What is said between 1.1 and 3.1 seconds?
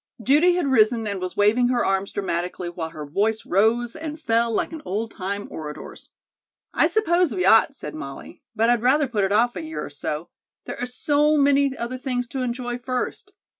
was waving her arms dramatically while her